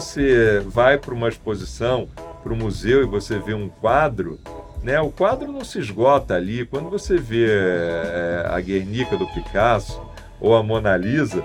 [0.00, 2.06] você vai para uma exposição,
[2.42, 4.38] para um museu e você vê um quadro,
[4.82, 6.66] né, o quadro não se esgota ali.
[6.66, 9.98] Quando você vê é, a Guernica do Picasso
[10.38, 11.42] ou a Mona Lisa,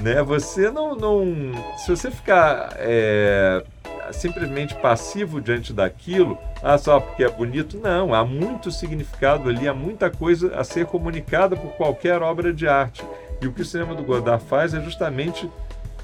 [0.00, 3.62] né, você não, não se você ficar é,
[4.10, 9.74] simplesmente passivo diante daquilo, ah, só porque é bonito, não, há muito significado ali, há
[9.74, 13.04] muita coisa a ser comunicada por qualquer obra de arte.
[13.42, 15.50] E o que o cinema do Godard faz é justamente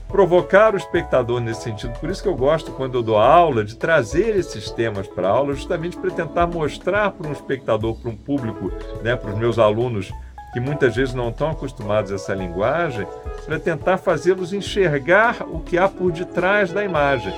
[0.09, 1.99] provocar o espectador nesse sentido.
[2.01, 5.31] Por isso que eu gosto, quando eu dou aula, de trazer esses temas para a
[5.31, 8.73] aula, justamente para tentar mostrar para um espectador, para um público,
[9.03, 10.13] né, para os meus alunos
[10.53, 13.07] que muitas vezes não estão acostumados a essa linguagem,
[13.45, 17.35] para tentar fazê-los enxergar o que há por detrás da imagem.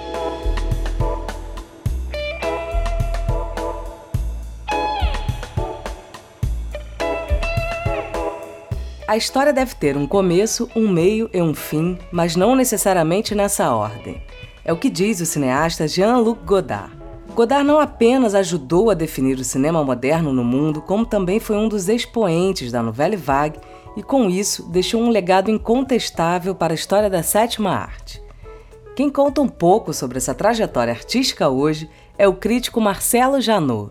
[9.10, 13.74] A história deve ter um começo, um meio e um fim, mas não necessariamente nessa
[13.74, 14.22] ordem.
[14.64, 16.92] É o que diz o cineasta Jean-Luc Godard.
[17.34, 21.66] Godard não apenas ajudou a definir o cinema moderno no mundo, como também foi um
[21.66, 23.58] dos expoentes da Nouvelle Vague
[23.96, 28.22] e, com isso, deixou um legado incontestável para a história da sétima arte.
[28.94, 33.90] Quem conta um pouco sobre essa trajetória artística hoje é o crítico Marcelo Janot.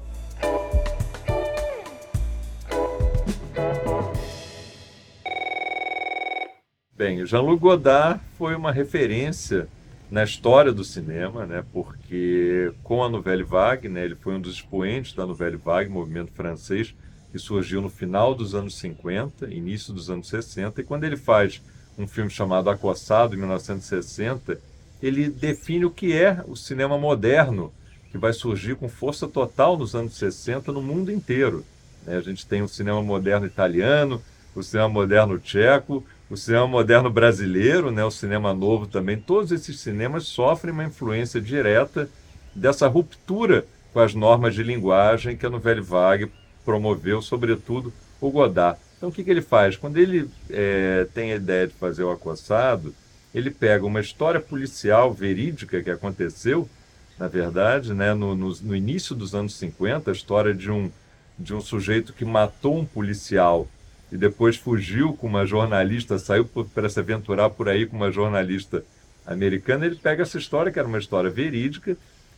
[6.99, 9.69] Bem, Jean-Luc Godard foi uma referência
[10.11, 11.63] na história do cinema, né?
[11.71, 16.33] Porque com a Nouvelle Vague, né, ele foi um dos expoentes da Nouvelle Vague, movimento
[16.33, 16.93] francês
[17.31, 21.61] que surgiu no final dos anos 50, início dos anos 60, e quando ele faz
[21.97, 24.59] um filme chamado Acossado, em 1960,
[25.01, 27.71] ele define o que é o cinema moderno,
[28.11, 31.63] que vai surgir com força total nos anos 60 no mundo inteiro.
[32.05, 32.17] Né?
[32.17, 34.21] A gente tem o cinema moderno italiano,
[34.53, 39.79] o cinema moderno tcheco, o cinema moderno brasileiro, né, o cinema novo também, todos esses
[39.79, 42.09] cinemas sofrem uma influência direta
[42.53, 46.31] dessa ruptura com as normas de linguagem que a Nouvelle Vague
[46.63, 47.91] promoveu, sobretudo
[48.21, 48.79] o Godard.
[48.97, 49.75] Então, o que, que ele faz?
[49.75, 52.93] Quando ele é, tem a ideia de fazer o acossado,
[53.33, 56.69] ele pega uma história policial verídica que aconteceu,
[57.17, 60.91] na verdade, né, no, no, no início dos anos 50, a história de um,
[61.37, 63.67] de um sujeito que matou um policial
[64.11, 68.83] e depois fugiu com uma jornalista, saiu para se aventurar por aí com uma jornalista
[69.25, 71.95] americana, ele pega essa história, que era uma história verídica,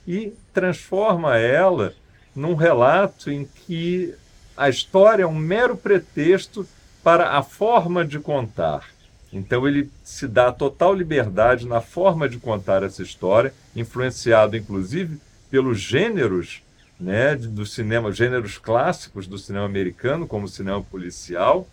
[0.08, 1.94] e transforma ela
[2.36, 4.14] num relato em que
[4.58, 6.68] a história é um mero pretexto
[7.04, 8.86] para a forma de contar.
[9.32, 15.18] Então ele se dá total liberdade na forma de contar essa história, influenciado inclusive
[15.50, 16.62] pelos gêneros
[17.01, 21.67] né, do cinema, gêneros clássicos do cinema americano, como o cinema policial.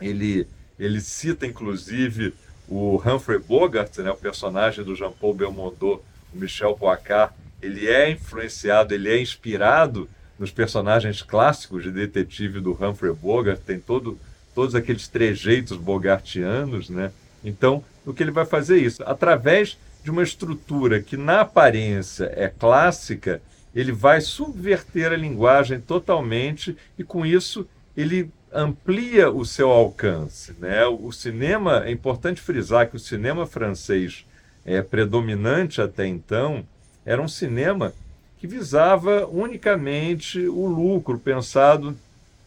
[0.00, 2.32] Ele, ele cita, inclusive,
[2.66, 6.02] o Humphrey Bogart, né, o personagem do Jean-Paul Belmondo,
[6.34, 7.34] o Michel Poicart.
[7.60, 10.08] Ele é influenciado, ele é inspirado
[10.38, 14.18] nos personagens clássicos de detetive do Humphrey Bogart, tem todo,
[14.54, 17.12] todos aqueles trejeitos bogartianos, né?
[17.44, 19.02] Então, o que ele vai fazer é isso?
[19.04, 23.40] Através de uma estrutura que, na aparência, é clássica,
[23.76, 30.54] ele vai subverter a linguagem totalmente e com isso ele amplia o seu alcance.
[30.58, 30.86] Né?
[30.86, 34.24] O cinema, é importante frisar que o cinema francês
[34.64, 36.64] é, predominante até então
[37.04, 37.92] era um cinema
[38.38, 41.94] que visava unicamente o lucro, pensado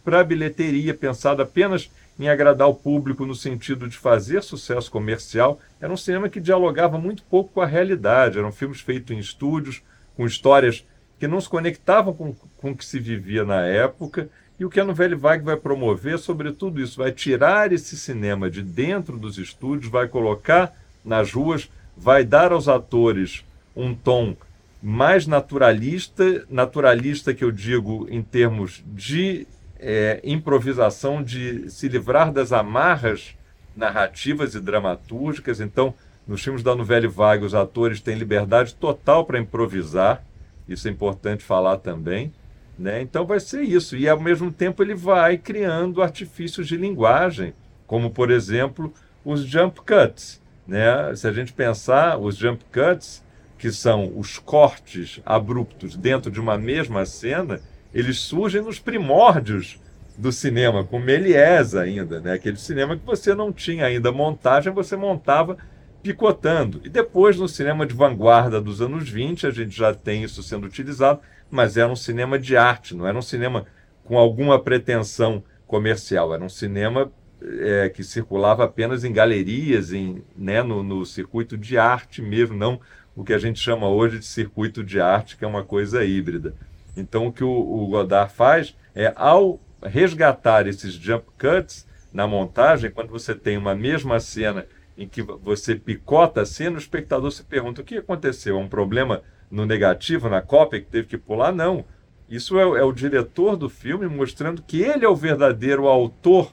[0.04, 5.60] para a bilheteria, pensado apenas em agradar o público no sentido de fazer sucesso comercial.
[5.80, 8.40] Era um cinema que dialogava muito pouco com a realidade.
[8.40, 9.84] Eram filmes feitos em estúdios,
[10.18, 10.84] com histórias
[11.19, 14.30] que não se conectavam com, com o que se vivia na época.
[14.59, 18.62] E o que a Nouvelle Vague vai promover, sobretudo isso, vai tirar esse cinema de
[18.62, 24.35] dentro dos estúdios, vai colocar nas ruas, vai dar aos atores um tom
[24.81, 29.47] mais naturalista, naturalista que eu digo em termos de
[29.80, 33.36] é, improvisação, de se livrar das amarras
[33.75, 35.62] narrativas e dramatúrgicas.
[35.62, 35.94] Então,
[36.27, 40.24] nos filmes da Nouvelle Vague, os atores têm liberdade total para improvisar.
[40.69, 42.31] Isso é importante falar também.
[42.77, 43.01] Né?
[43.01, 43.98] Então vai ser isso.
[43.98, 47.54] E ao mesmo tempo ele vai criando artifícios de linguagem,
[47.86, 48.94] como por exemplo
[49.25, 50.42] os jump cuts.
[50.68, 51.13] Né?
[51.16, 53.24] Se a gente pensar, os jump cuts,
[53.57, 57.60] que são os cortes abruptos dentro de uma mesma cena,
[57.94, 59.80] eles surgem nos primórdios
[60.18, 62.33] do cinema, com Méliès ainda, né?
[62.33, 65.57] aquele cinema que você não tinha ainda montagem, você montava
[66.01, 66.81] picotando.
[66.84, 70.66] E depois, no cinema de vanguarda dos anos 20, a gente já tem isso sendo
[70.66, 71.19] utilizado,
[71.50, 73.66] mas era um cinema de arte, não era um cinema
[74.04, 77.12] com alguma pretensão comercial, era um cinema
[77.42, 82.80] é, que circulava apenas em galerias, em, né, no, no circuito de arte mesmo, não
[83.16, 86.56] o que a gente chama hoje de circuito de arte, que é uma coisa híbrida.
[86.96, 92.92] Então, o que o, o Godard faz é, ao resgatar esses jump cuts na montagem,
[92.92, 94.66] quando você tem uma mesma cena
[95.00, 98.68] em que você picota a cena, o espectador se pergunta o que aconteceu, é um
[98.68, 101.54] problema no negativo, na cópia, que teve que pular?
[101.54, 101.86] Não.
[102.30, 106.51] Isso é, é o diretor do filme mostrando que ele é o verdadeiro autor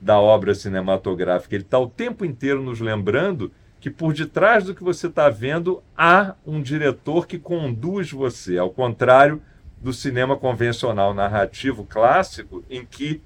[0.00, 1.56] da obra cinematográfica.
[1.56, 3.50] Ele está o tempo inteiro nos lembrando
[3.80, 8.70] que por detrás do que você está vendo há um diretor que conduz você, ao
[8.70, 9.42] contrário
[9.80, 13.20] do cinema convencional narrativo clássico, em que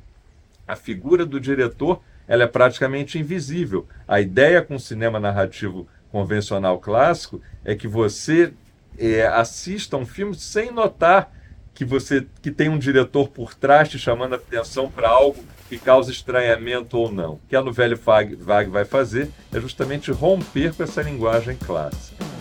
[0.66, 3.87] a figura do diretor ela é praticamente invisível.
[4.06, 8.53] A ideia com o cinema narrativo convencional clássico é que você
[8.99, 11.32] é, assista um filme sem notar
[11.75, 15.79] que você que tem um diretor por trás te chamando a atenção para algo que
[15.79, 17.32] causa estranhamento ou não.
[17.32, 18.37] O que a novela Vague
[18.71, 22.33] vai fazer é justamente romper com essa linguagem clássica.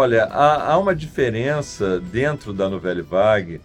[0.00, 3.60] Olha, há, há uma diferença dentro da novela Vague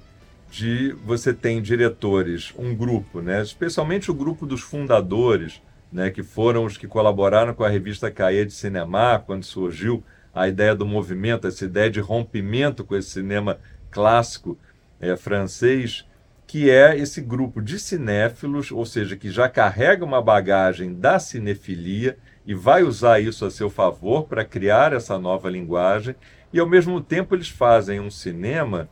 [0.51, 6.65] de você tem diretores, um grupo, né, especialmente o grupo dos fundadores, né, que foram
[6.65, 10.03] os que colaboraram com a revista Cahiers de Cinema, quando surgiu
[10.33, 13.57] a ideia do movimento, essa ideia de rompimento com esse cinema
[13.89, 14.57] clássico
[14.99, 16.05] é, francês,
[16.45, 22.17] que é esse grupo de cinéfilos, ou seja, que já carrega uma bagagem da cinefilia
[22.45, 26.15] e vai usar isso a seu favor para criar essa nova linguagem,
[26.53, 28.87] e ao mesmo tempo eles fazem um cinema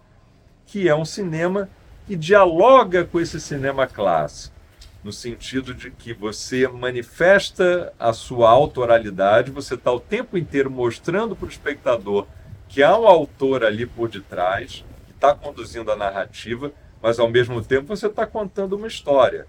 [0.65, 1.69] que é um cinema
[2.05, 4.55] que dialoga com esse cinema clássico,
[5.03, 11.35] no sentido de que você manifesta a sua autoralidade, você está o tempo inteiro mostrando
[11.35, 12.25] para o espectador
[12.67, 16.71] que há um autor ali por detrás, que está conduzindo a narrativa,
[17.01, 19.45] mas ao mesmo tempo você está contando uma história.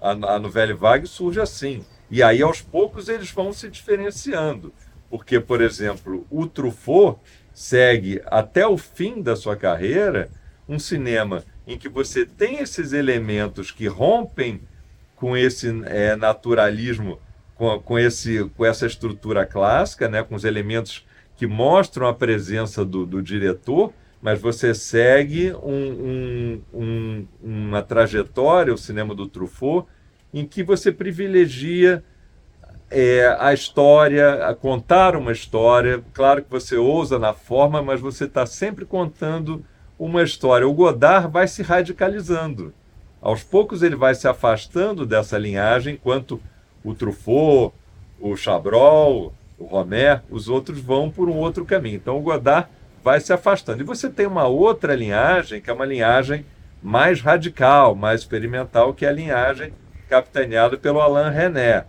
[0.00, 1.84] A, a novela Vague surge assim.
[2.10, 4.72] E aí, aos poucos, eles vão se diferenciando.
[5.10, 7.18] Porque, por exemplo, o Truffaut
[7.52, 10.30] segue até o fim da sua carreira
[10.68, 14.60] um cinema em que você tem esses elementos que rompem
[15.16, 17.18] com esse é, naturalismo,
[17.54, 21.04] com, com, esse, com essa estrutura clássica, né, com os elementos
[21.36, 28.74] que mostram a presença do, do diretor, mas você segue um, um, um, uma trajetória,
[28.74, 29.88] o cinema do Truffaut,
[30.32, 32.02] em que você privilegia
[32.90, 36.02] é, a história, a contar uma história.
[36.12, 39.64] Claro que você ousa na forma, mas você está sempre contando
[39.98, 40.66] uma história.
[40.66, 42.72] O Godard vai se radicalizando.
[43.20, 46.40] Aos poucos ele vai se afastando dessa linhagem, enquanto
[46.84, 47.74] o Truffaut,
[48.20, 51.96] o Chabrol, o Romer, os outros vão por um outro caminho.
[51.96, 52.68] Então o Godard
[53.02, 53.82] vai se afastando.
[53.82, 56.46] E você tem uma outra linhagem, que é uma linhagem
[56.80, 59.72] mais radical, mais experimental, que é a linhagem
[60.08, 61.84] capitaneada pelo Alain René,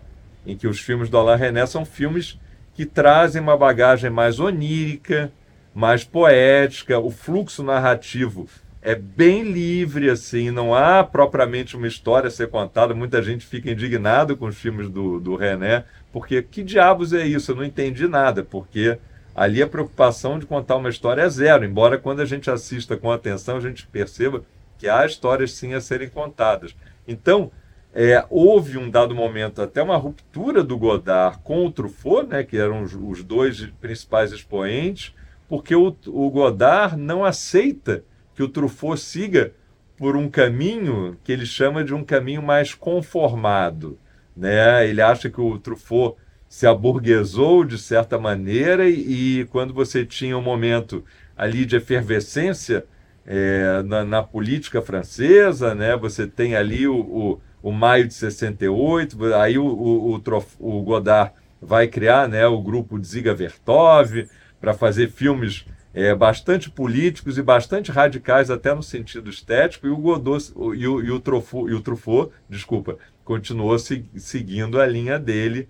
[0.45, 2.39] em que os filmes do Alain René são filmes
[2.73, 5.31] que trazem uma bagagem mais onírica,
[5.73, 8.47] mais poética, o fluxo narrativo
[8.81, 12.93] é bem livre, assim, não há propriamente uma história a ser contada.
[12.93, 15.83] Muita gente fica indignado com os filmes do, do René,
[16.13, 17.51] porque que diabos é isso?
[17.51, 18.97] Eu não entendi nada, porque
[19.35, 23.11] ali a preocupação de contar uma história é zero, embora quando a gente assista com
[23.11, 24.43] atenção a gente perceba
[24.77, 26.73] que há histórias sim a serem contadas.
[27.05, 27.51] Então,
[28.01, 32.55] é, houve um dado momento até uma ruptura do Godard com o Truffaut, né, que
[32.55, 35.13] eram os, os dois principais expoentes,
[35.49, 39.51] porque o, o Godard não aceita que o Truffaut siga
[39.97, 43.99] por um caminho que ele chama de um caminho mais conformado.
[44.33, 44.87] Né?
[44.87, 46.15] Ele acha que o Truffaut
[46.47, 51.03] se aburguesou de certa maneira e, e quando você tinha um momento
[51.35, 52.85] ali de efervescência
[53.27, 55.97] é, na, na, política francesa, né?
[55.97, 60.19] você tem ali o, o, o maio de 68, aí o, o, o,
[60.59, 64.27] o Godard vai criar né, o grupo Ziga Vertov,
[64.59, 69.97] para fazer filmes é, bastante políticos e bastante radicais até no sentido estético, e o
[69.97, 75.17] Godot e o, e o, Truffaut, e o Truffaut, desculpa, continuou se, seguindo a linha
[75.17, 75.67] dele,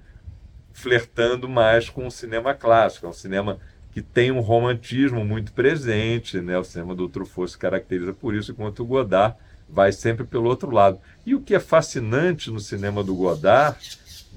[0.73, 3.59] flertando mais com o cinema clássico, é um cinema
[3.91, 6.57] que tem um romantismo muito presente, né?
[6.57, 9.35] O cinema do Truffaut se caracteriza por isso, enquanto o Godard
[9.71, 10.99] vai sempre pelo outro lado.
[11.25, 13.77] E o que é fascinante no cinema do Godard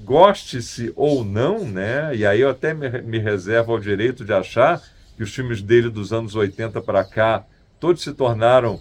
[0.03, 2.15] goste-se ou não, né?
[2.15, 4.81] E aí eu até me, me reservo ao direito de achar
[5.15, 7.45] que os filmes dele dos anos 80 para cá
[7.79, 8.79] todos se tornaram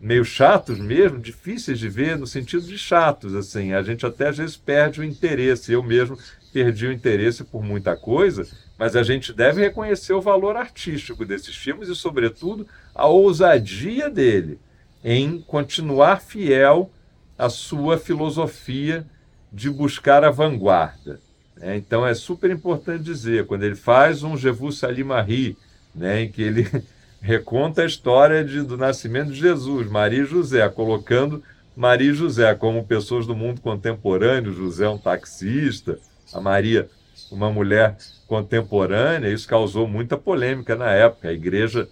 [0.00, 3.74] meio chatos mesmo, difíceis de ver no sentido de chatos, assim.
[3.74, 5.72] A gente até às vezes perde o interesse.
[5.72, 6.18] Eu mesmo
[6.52, 8.46] perdi o interesse por muita coisa,
[8.78, 14.58] Mas a gente deve reconhecer o valor artístico desses filmes e, sobretudo, a ousadia dele
[15.04, 16.90] em continuar fiel
[17.38, 19.06] à sua filosofia
[19.52, 21.20] de buscar a vanguarda.
[21.56, 21.76] Né?
[21.76, 25.56] Então é super importante dizer, quando ele faz um Je vous salue Marie,
[25.94, 26.68] né, em que ele
[27.20, 31.42] reconta a história de, do nascimento de Jesus, Maria e José, colocando
[31.76, 35.98] Maria e José como pessoas do mundo contemporâneo, José um taxista,
[36.32, 36.88] a Maria
[37.30, 41.28] uma mulher contemporânea, isso causou muita polêmica na época.
[41.28, 41.88] A igreja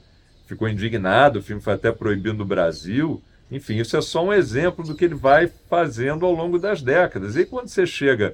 [0.49, 3.23] ficou indignada, o filme foi até proibido no Brasil.
[3.53, 7.37] Enfim, isso é só um exemplo do que ele vai fazendo ao longo das décadas.
[7.37, 8.33] E quando você chega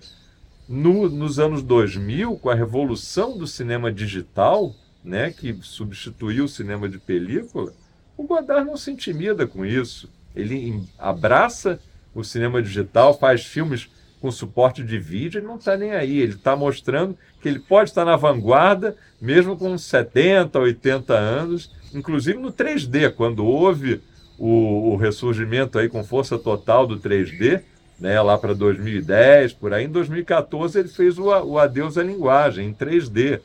[0.68, 6.88] no, nos anos 2000, com a revolução do cinema digital, né, que substituiu o cinema
[6.88, 7.72] de película,
[8.16, 10.08] o Godard não se intimida com isso.
[10.36, 11.80] Ele abraça
[12.14, 13.90] o cinema digital, faz filmes
[14.20, 16.18] com suporte de vídeo, ele não está nem aí.
[16.18, 22.38] Ele está mostrando que ele pode estar na vanguarda, mesmo com 70, 80 anos, inclusive
[22.38, 24.00] no 3D, quando houve
[24.38, 27.62] o, o ressurgimento aí com força total do 3D,
[27.98, 29.84] né, lá para 2010, por aí.
[29.84, 33.40] Em 2014 ele fez o, o Adeus à Linguagem, em 3D.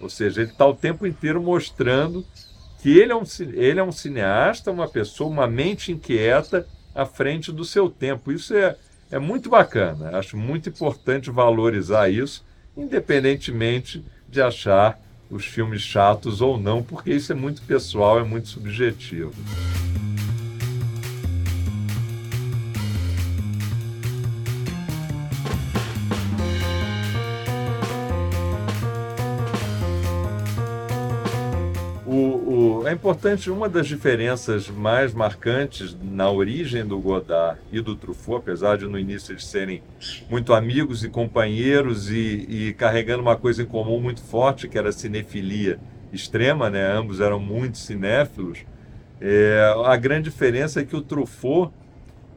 [0.00, 2.24] Ou seja, ele está o tempo inteiro mostrando
[2.80, 3.22] que ele é, um,
[3.54, 8.30] ele é um cineasta, uma pessoa, uma mente inquieta à frente do seu tempo.
[8.30, 8.76] Isso é,
[9.10, 10.18] é muito bacana.
[10.18, 12.44] Acho muito importante valorizar isso,
[12.76, 15.00] independentemente de achar
[15.34, 19.32] os filmes chatos ou não, porque isso é muito pessoal, é muito subjetivo.
[32.94, 38.86] Importante, uma das diferenças mais marcantes na origem do Godard e do Truffaut, apesar de
[38.86, 39.82] no início eles serem
[40.30, 44.88] muito amigos e companheiros e, e carregando uma coisa em comum muito forte, que era
[44.88, 45.78] a cinefilia
[46.12, 46.86] extrema, né?
[46.92, 48.64] ambos eram muito cinéfilos,
[49.20, 51.72] é, a grande diferença é que o Truffaut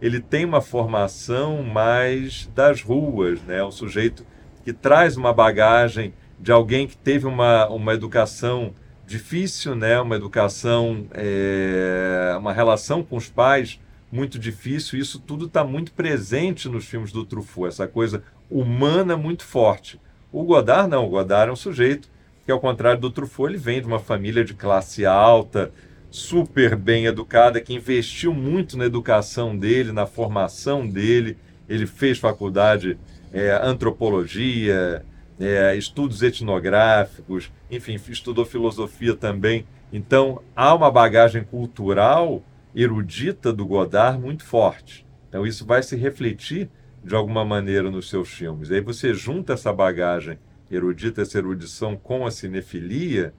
[0.01, 3.63] ele tem uma formação mais das ruas, né?
[3.63, 4.25] um sujeito
[4.63, 8.73] que traz uma bagagem de alguém que teve uma, uma educação
[9.07, 9.99] difícil, né?
[9.99, 13.79] Uma educação, é, uma relação com os pais
[14.11, 14.99] muito difícil.
[14.99, 18.21] Isso tudo está muito presente nos filmes do Truffaut, essa coisa
[18.51, 19.99] humana muito forte.
[20.31, 22.09] O Godard não, o Godard é um sujeito
[22.45, 25.71] que, ao contrário do Truffaut, ele vem de uma família de classe alta,
[26.11, 31.37] super bem educada, que investiu muito na educação dele, na formação dele.
[31.67, 32.97] Ele fez faculdade
[33.33, 35.03] é, antropologia,
[35.39, 39.65] é, estudos etnográficos, enfim, estudou filosofia também.
[39.91, 42.43] Então, há uma bagagem cultural
[42.75, 45.05] erudita do Godard muito forte.
[45.29, 46.69] Então, isso vai se refletir
[47.03, 48.71] de alguma maneira nos seus filmes.
[48.71, 50.37] Aí você junta essa bagagem
[50.69, 53.33] erudita, essa erudição com a cinefilia,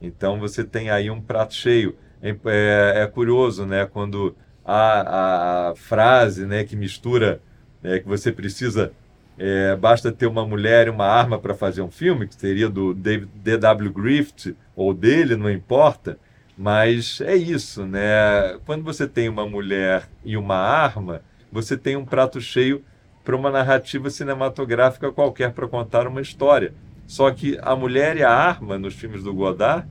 [0.00, 1.96] então você tem aí um prato cheio.
[2.22, 4.34] É, é, é curioso, né, quando
[4.64, 7.40] a, a frase né, que mistura,
[7.82, 8.92] né, que você precisa
[9.38, 12.94] é, basta ter uma mulher e uma arma para fazer um filme, que seria do
[12.94, 13.90] D.W.
[13.90, 16.18] Griffith ou dele, não importa.
[16.56, 18.58] Mas é isso, né?
[18.66, 22.84] Quando você tem uma mulher e uma arma, você tem um prato cheio
[23.24, 26.74] para uma narrativa cinematográfica qualquer para contar uma história.
[27.06, 29.86] Só que a mulher e a arma nos filmes do Godard,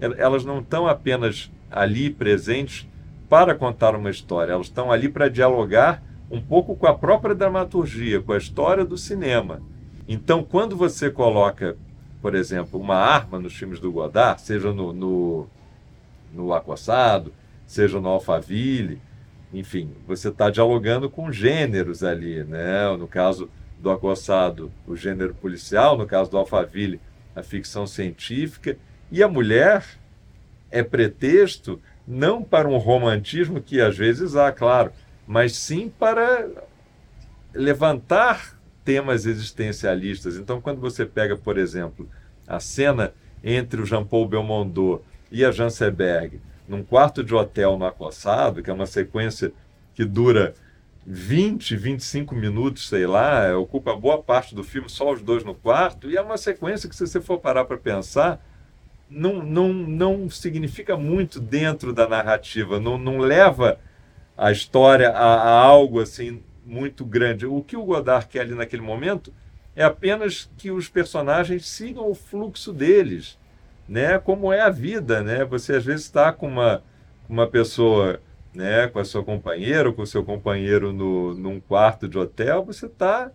[0.00, 2.88] elas não estão apenas ali presentes
[3.28, 8.20] para contar uma história, elas estão ali para dialogar um pouco com a própria dramaturgia,
[8.20, 9.62] com a história do cinema.
[10.08, 11.76] Então, quando você coloca,
[12.20, 15.46] por exemplo, uma arma nos filmes do Godard, seja no, no,
[16.32, 17.32] no Acossado,
[17.66, 19.00] seja no Alphaville,
[19.52, 22.94] enfim, você está dialogando com gêneros ali, né?
[22.96, 27.00] No caso do Acossado, o gênero policial, no caso do Alphaville,
[27.36, 28.76] a ficção científica,
[29.10, 29.84] e a mulher
[30.70, 34.92] é pretexto não para um romantismo que às vezes há, claro,
[35.26, 36.48] mas sim para
[37.52, 40.36] levantar temas existencialistas.
[40.36, 42.08] Então, quando você pega, por exemplo,
[42.46, 47.84] a cena entre o Jean-Paul Belmondo e a Jean Seberg num quarto de hotel no
[47.84, 49.52] Acossado, que é uma sequência
[49.94, 50.54] que dura
[51.06, 56.10] 20, 25 minutos, sei lá, ocupa boa parte do filme, só os dois no quarto,
[56.10, 58.42] e é uma sequência que, se você for parar para pensar,
[59.10, 63.78] não, não, não significa muito dentro da narrativa, não, não leva
[64.36, 67.46] a história a, a, algo assim muito grande.
[67.46, 69.32] O que o Godard quer ali naquele momento
[69.76, 73.38] é apenas que os personagens sigam o fluxo deles,
[73.88, 74.18] né?
[74.18, 75.44] Como é a vida, né?
[75.44, 76.82] Você às vezes está com uma,
[77.28, 78.20] uma pessoa,
[78.54, 78.88] né?
[78.88, 82.86] Com a sua companheira ou com o seu companheiro no, num quarto de hotel, você
[82.86, 83.30] está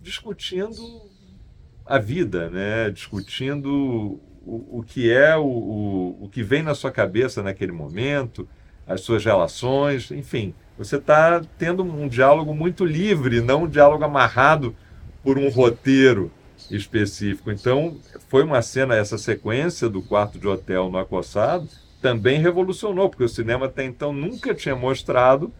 [0.00, 1.12] discutindo
[1.86, 2.90] a vida, né?
[2.90, 8.48] discutindo o, o que é o, o, o que vem na sua cabeça naquele momento,
[8.86, 10.54] as suas relações, enfim.
[10.78, 14.74] Você está tendo um diálogo muito livre, não um diálogo amarrado
[15.22, 16.30] por um roteiro
[16.70, 17.50] específico.
[17.50, 17.96] Então,
[18.28, 21.68] foi uma cena, essa sequência do quarto de hotel no acossado,
[22.00, 25.52] também revolucionou, porque o cinema até então nunca tinha mostrado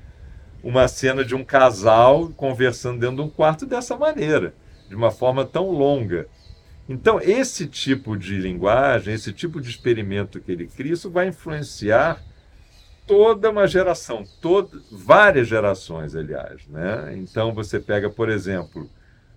[0.63, 4.55] uma cena de um casal conversando dentro de um quarto dessa maneira,
[4.89, 6.27] de uma forma tão longa.
[6.89, 12.23] Então, esse tipo de linguagem, esse tipo de experimento que ele cria, isso vai influenciar
[13.13, 16.67] toda uma geração, toda, várias gerações, aliás.
[16.67, 17.15] Né?
[17.19, 18.89] Então, você pega, por exemplo,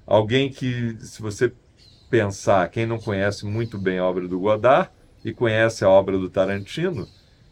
[0.07, 1.51] alguém que, se você
[2.09, 4.89] pensar, quem não conhece muito bem a obra do Godard
[5.25, 7.05] e conhece a obra do Tarantino,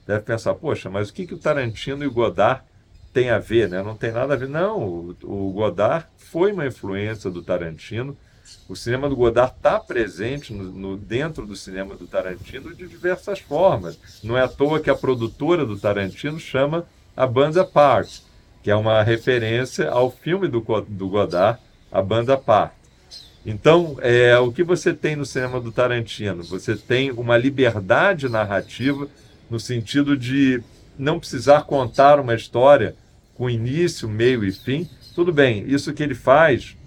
[0.07, 2.63] deve pensar, poxa, mas o que, que o Tarantino e o Godard
[3.11, 3.83] tem a ver, né?
[3.83, 4.47] Não tem nada a ver.
[4.47, 8.17] Não, o, o Godard foi uma influência do Tarantino.
[8.67, 13.39] O cinema do Godard está presente no, no, dentro do cinema do Tarantino de diversas
[13.39, 13.97] formas.
[14.23, 18.23] Não é à toa que a produtora do Tarantino chama a banda Part,
[18.61, 21.59] que é uma referência ao filme do, do Godard,
[21.91, 22.73] a banda Part.
[23.45, 26.43] Então, é, o que você tem no cinema do Tarantino?
[26.43, 29.07] Você tem uma liberdade narrativa
[29.49, 30.63] no sentido de
[30.97, 32.95] não precisar contar uma história
[33.35, 34.89] com início, meio e fim.
[35.13, 36.77] Tudo bem, isso que ele faz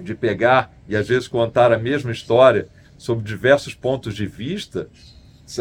[0.00, 4.88] de pegar e às vezes contar a mesma história sob diversos pontos de vista,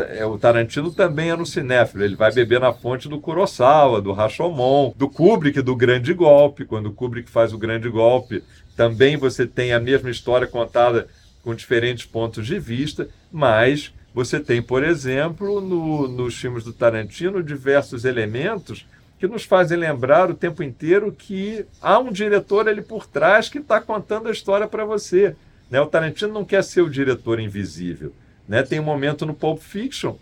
[0.09, 4.13] é, o Tarantino também é no cinéfilo, ele vai beber na fonte do Kurosawa, do
[4.13, 6.65] Rashomon, do Kubrick, do Grande Golpe.
[6.65, 8.43] Quando o Kubrick faz o Grande Golpe,
[8.75, 11.07] também você tem a mesma história contada
[11.43, 17.41] com diferentes pontos de vista, mas você tem, por exemplo, no, nos filmes do Tarantino,
[17.41, 18.85] diversos elementos
[19.21, 23.59] que nos fazem lembrar o tempo inteiro que há um diretor ali por trás que
[23.59, 25.35] está contando a história para você.
[25.69, 25.79] Né?
[25.79, 28.11] O Tarantino não quer ser o diretor invisível.
[28.47, 28.63] Né?
[28.63, 30.15] Tem um momento no Pulp Fiction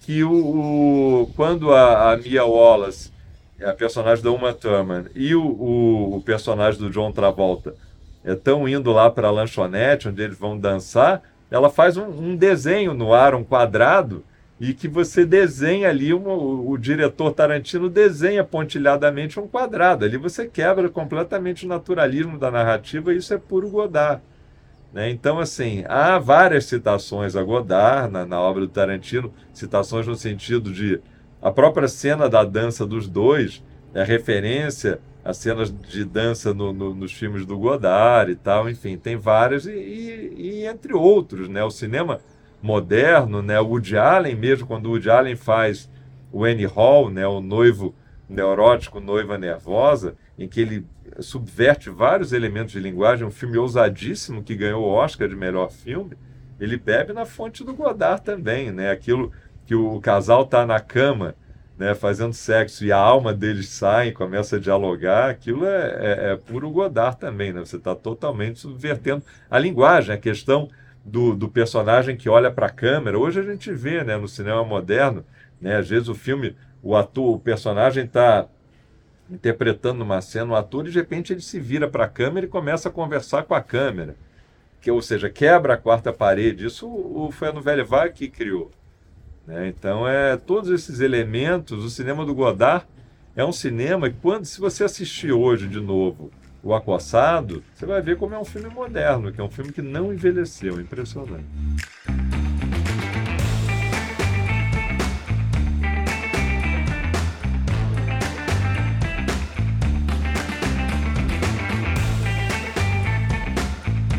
[0.00, 3.10] que o, o quando a, a, Mia Wallace,
[3.64, 7.74] a personagem da Uma Thurman, e o, o, o personagem do John Travolta
[8.22, 12.92] estão indo lá para a lanchonete, onde eles vão dançar, ela faz um, um desenho
[12.92, 14.22] no ar, um quadrado,
[14.62, 20.04] e que você desenha ali, uma, o, o, diretor Tarantino desenha pontilhadamente um quadrado.
[20.04, 24.22] Ali você quebra completamente o naturalismo da narrativa e isso é puro Godard.
[24.92, 25.10] Né?
[25.10, 30.72] Então, assim, há várias citações a Godard na, na obra do Tarantino, citações no sentido
[30.72, 31.00] de
[31.42, 36.94] a própria cena da dança dos dois é referência a cenas de dança no, no,
[36.94, 41.64] nos filmes do Godard e tal, enfim, tem várias e, e, e entre outros, né?
[41.64, 42.20] O cinema
[42.62, 43.60] moderno, né?
[43.60, 45.90] O Woody Allen mesmo, quando o Woody Allen faz
[46.30, 47.26] o Annie Hall, né?
[47.26, 47.94] O noivo
[48.28, 50.86] neurótico, noiva nervosa, em que ele
[51.18, 56.16] subverte vários elementos de linguagem, um filme ousadíssimo que ganhou o Oscar de melhor filme,
[56.58, 58.90] ele bebe na fonte do Godard também, né?
[58.90, 59.32] Aquilo
[59.66, 61.34] que o casal está na cama,
[61.76, 66.32] né, fazendo sexo e a alma deles sai e começa a dialogar, aquilo é, é,
[66.32, 67.60] é puro Godard também, né?
[67.60, 70.68] Você está totalmente subvertendo a linguagem, a questão
[71.04, 73.18] do, do personagem que olha para a câmera.
[73.18, 75.24] Hoje a gente vê, né, no cinema moderno,
[75.60, 78.46] né, às vezes o filme, o ator, o personagem está
[79.30, 82.48] interpretando uma cena, o ator, e de repente ele se vira para a câmera e
[82.48, 84.14] começa a conversar com a câmera.
[84.80, 86.66] Que, ou seja, quebra a quarta parede.
[86.66, 88.70] Isso o, foi a Nouvelle Vague que criou.
[89.46, 89.68] Né?
[89.68, 92.84] Então, é todos esses elementos, o cinema do Godard
[93.34, 96.30] é um cinema que, quando, se você assistir hoje de novo
[96.64, 99.82] O Acossado, você vai ver como é um filme moderno, que é um filme que
[99.82, 100.80] não envelheceu.
[100.80, 101.44] Impressionante.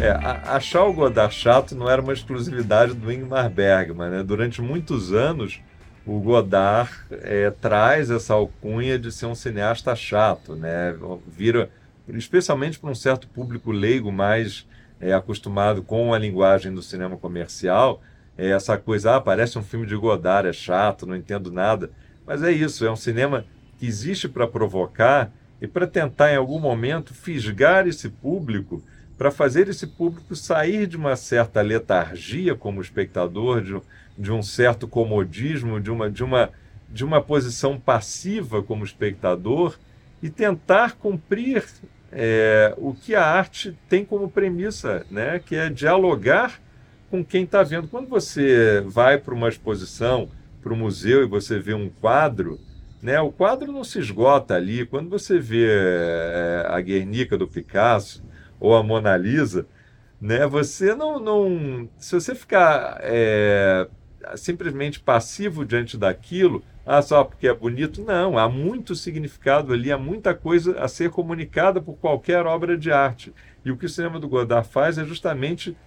[0.02, 0.12] É,
[0.50, 4.10] achar o Godard chato não era uma exclusividade do Ingmar Bergman.
[4.10, 4.22] Né?
[4.22, 5.62] Durante muitos anos,
[6.06, 10.94] o Godard é, traz essa alcunha de ser um cineasta chato, né?
[11.26, 11.70] Vira,
[12.10, 14.68] especialmente para um certo público leigo mais
[15.00, 18.02] é, acostumado com a linguagem do cinema comercial,
[18.38, 21.92] é essa coisa, ah, parece um filme de Godard, é chato, não entendo nada.
[22.26, 23.46] Mas é isso, é um cinema
[23.78, 28.84] que existe para provocar e para tentar, em algum momento, fisgar esse público
[29.18, 33.80] para fazer esse público sair de uma certa letargia como espectador, de,
[34.18, 36.50] de um certo comodismo, de uma, de, uma,
[36.90, 39.78] de uma posição passiva como espectador
[40.24, 41.66] e tentar cumprir
[42.10, 45.38] é, o que a arte tem como premissa, né?
[45.38, 46.62] que é dialogar
[47.12, 47.90] com quem está vendo.
[47.90, 50.30] Quando você vai para uma exposição,
[50.62, 52.58] para um museu e você vê um quadro,
[53.02, 53.20] né?
[53.20, 54.86] o quadro não se esgota ali.
[54.86, 58.24] Quando você vê é, a Guernica do Picasso,
[58.62, 59.68] ou a Mona Lisa,
[60.22, 60.48] Né?
[60.48, 61.90] Você não, não.
[61.98, 63.90] Se você ficar é,
[64.36, 68.38] simplesmente passivo diante daquilo, ah, só porque é bonito, não.
[68.38, 73.34] Há muito significado ali, há muita coisa a ser comunicada por qualquer obra de arte.
[73.64, 75.78] E o que o cinema do Godard faz é justamente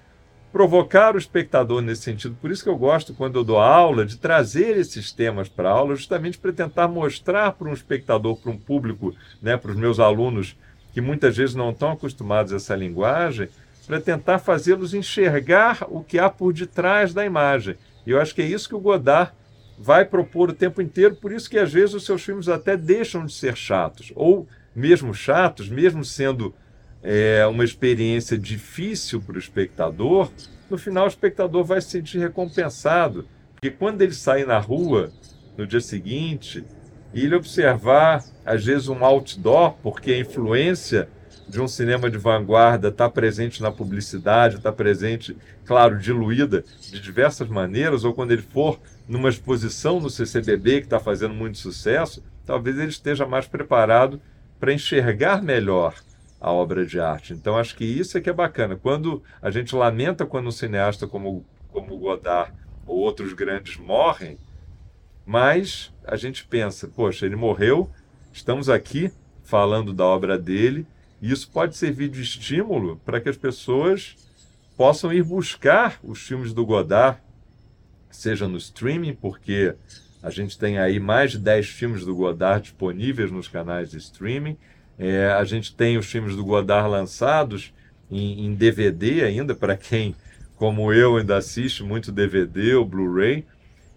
[0.51, 2.35] provocar o espectador nesse sentido.
[2.41, 5.73] Por isso que eu gosto, quando eu dou aula, de trazer esses temas para a
[5.73, 10.01] aula, justamente para tentar mostrar para um espectador, para um público, né, para os meus
[10.01, 10.57] alunos,
[10.95, 13.51] que muitas vezes não estão acostumados a essa linguagem,
[13.87, 17.77] para tentar fazê-los enxergar o que há por detrás da imagem.
[18.07, 19.33] E eu acho que é isso que o Godard
[19.79, 23.27] vai propor o tempo inteiro, por isso que às vezes os seus filmes até deixam
[23.27, 26.55] de ser chatos, ou mesmo chatos, mesmo sendo
[27.03, 30.31] é, uma experiência difícil para o espectador,
[30.71, 35.13] no final o espectador vai se sentir recompensado, porque quando ele sai na rua
[35.57, 36.65] no dia seguinte
[37.13, 41.09] e ele observar às vezes um outdoor, porque a influência
[41.49, 47.49] de um cinema de vanguarda está presente na publicidade, está presente, claro, diluída de diversas
[47.49, 52.79] maneiras, ou quando ele for numa exposição no CCBB que está fazendo muito sucesso, talvez
[52.79, 54.21] ele esteja mais preparado
[54.59, 55.95] para enxergar melhor
[56.41, 57.33] a obra de arte.
[57.33, 58.77] Então acho que isso é que é bacana.
[58.77, 61.45] Quando a gente lamenta quando um cineasta como
[61.77, 62.55] como Godard
[62.87, 64.39] ou outros grandes morrem,
[65.27, 67.91] mas a gente pensa, poxa, ele morreu,
[68.33, 69.13] estamos aqui
[69.45, 70.87] falando da obra dele,
[71.21, 74.17] e isso pode servir de estímulo para que as pessoas
[74.77, 77.19] possam ir buscar os filmes do Godard,
[78.11, 79.75] seja no streaming, porque
[80.23, 84.57] a gente tem aí mais de 10 filmes do Godard disponíveis nos canais de streaming,
[84.99, 87.73] é, a gente tem os filmes do Godard lançados
[88.11, 90.15] em, em DVD ainda, para quem,
[90.57, 93.45] como eu, ainda assiste muito DVD ou Blu-ray.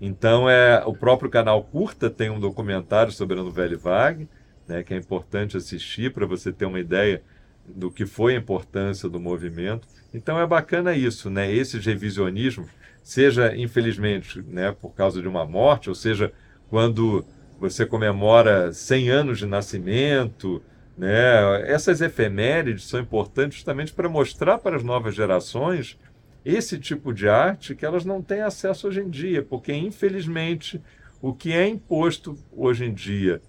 [0.02, 4.28] Então, é, o próprio canal Curta tem um documentário sobre a Nouvelle Vague,
[4.70, 7.24] né, que é importante assistir para você ter uma ideia
[7.68, 9.88] do que foi a importância do movimento.
[10.14, 12.70] Então, é bacana isso, né, esse revisionismo,
[13.04, 16.32] seja, infelizmente, né, por causa de uma morte, ou seja,
[16.70, 17.26] quando
[17.60, 20.62] você comemora 100 anos de nascimento,
[20.98, 21.70] né?
[21.70, 25.98] Essas efemérides são importantes justamente para mostrar para as novas gerações
[26.46, 30.82] esse tipo de arte que elas não têm acesso hoje em dia, porque infelizmente
[31.22, 33.42] o que é imposto hoje em dia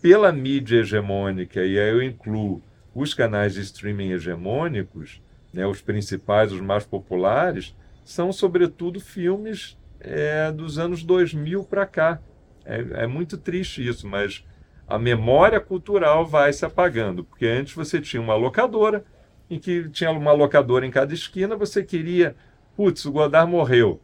[0.00, 2.62] pela mídia hegemônica, e aí eu incluo
[2.94, 10.50] os canais de streaming hegemônicos, né, os principais, os mais populares, são sobretudo filmes é,
[10.52, 12.20] dos anos 2000 para cá.
[12.64, 14.44] É, é muito triste isso, mas
[14.86, 19.04] a memória cultural vai se apagando, porque antes você tinha uma locadora,
[19.50, 22.36] em que tinha uma locadora em cada esquina, você queria,
[22.76, 24.00] putz, o Godard morreu,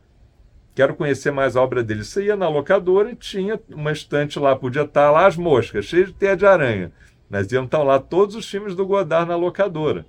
[0.74, 2.04] quero conhecer mais a obra dele.
[2.04, 6.08] Você ia na locadora e tinha uma estante lá, podia estar lá as moscas, cheias
[6.08, 6.92] de teia de aranha.
[7.30, 10.04] Mas iam estar lá todos os filmes do Godard na locadora.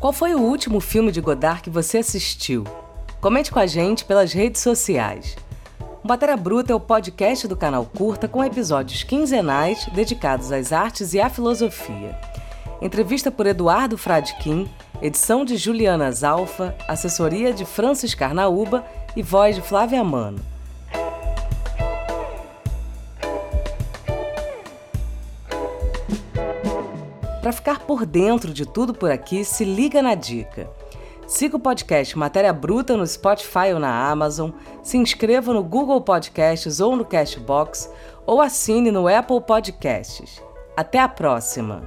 [0.00, 2.64] Qual foi o último filme de Godard que você assistiu?
[3.20, 5.36] Comente com a gente pelas redes sociais.
[6.02, 11.12] O Bateria Bruta é o podcast do canal Curta com episódios quinzenais dedicados às artes
[11.12, 12.16] e à filosofia.
[12.80, 14.68] Entrevista por Eduardo Fradkin,
[15.02, 18.84] edição de Juliana Zalfa, assessoria de Francis Carnaúba
[19.16, 20.38] e voz de Flávia Mano.
[27.42, 30.70] Para ficar por dentro de tudo por aqui, se liga na dica.
[31.28, 34.50] Siga o podcast Matéria Bruta no Spotify ou na Amazon,
[34.82, 37.92] se inscreva no Google Podcasts ou no Cashbox,
[38.24, 40.42] ou assine no Apple Podcasts.
[40.74, 41.86] Até a próxima!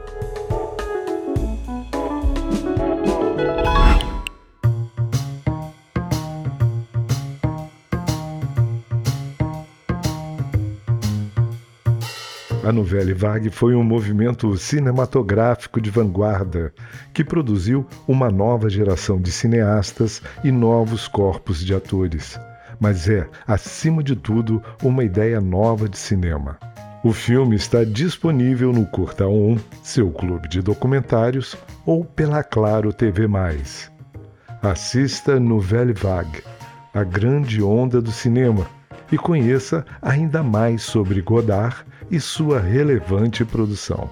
[12.63, 16.71] A Nouvelle Vague foi um movimento cinematográfico de vanguarda
[17.11, 22.39] que produziu uma nova geração de cineastas e novos corpos de atores.
[22.79, 26.59] Mas é, acima de tudo, uma ideia nova de cinema.
[27.03, 33.27] O filme está disponível no Curta On, seu clube de documentários, ou pela Claro TV+.
[34.61, 36.43] Assista Nouvelle Vague,
[36.93, 38.67] a grande onda do cinema,
[39.11, 44.09] e conheça ainda mais sobre Godard e sua relevante produção.